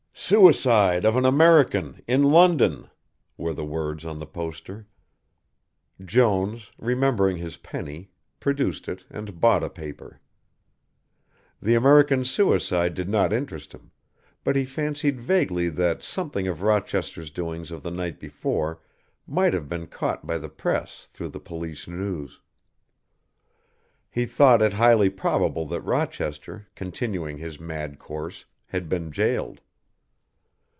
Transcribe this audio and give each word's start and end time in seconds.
"Suicide 0.13 1.03
of 1.03 1.17
an 1.17 1.25
American 1.25 2.01
in 2.07 2.21
London!" 2.23 2.89
were 3.37 3.53
the 3.53 3.65
words 3.65 4.05
on 4.05 4.19
the 4.19 4.25
poster. 4.25 4.87
Jones, 6.05 6.71
remembering 6.77 7.37
his 7.37 7.57
penny, 7.57 8.11
produced 8.39 8.87
it 8.87 9.03
and 9.09 9.41
bought 9.41 9.63
a 9.63 9.69
paper. 9.69 10.21
The 11.61 11.73
American's 11.75 12.29
suicide 12.29 12.93
did 12.93 13.09
not 13.09 13.33
interest 13.33 13.73
him, 13.73 13.91
but 14.43 14.55
he 14.55 14.63
fancied 14.63 15.19
vaguely 15.19 15.67
that 15.69 16.03
something 16.03 16.47
of 16.47 16.61
Rochester's 16.61 17.31
doings 17.31 17.69
of 17.71 17.81
the 17.83 17.91
night 17.91 18.17
before 18.19 18.79
might 19.27 19.53
have 19.55 19.67
been 19.67 19.87
caught 19.87 20.25
by 20.27 20.37
the 20.37 20.49
Press 20.49 21.07
through 21.07 21.29
the 21.29 21.39
Police 21.41 21.87
news. 21.89 22.39
He 24.11 24.25
thought 24.27 24.61
it 24.61 24.73
highly 24.73 25.09
probable 25.09 25.65
that 25.67 25.81
Rochester, 25.81 26.67
continuing 26.75 27.37
his 27.39 27.59
mad 27.59 27.97
course, 27.99 28.45
had 28.67 28.87
been 28.87 29.09
gaoled. 29.09 29.59